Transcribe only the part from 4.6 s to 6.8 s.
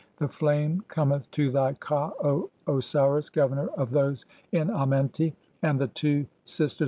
Amenti] 1 and the two "sisters